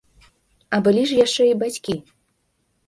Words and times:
А 0.77 0.79
былі 0.87 1.03
ж 1.11 1.21
яшчэ 1.25 1.43
і 1.51 1.55
бацькі! 1.67 2.01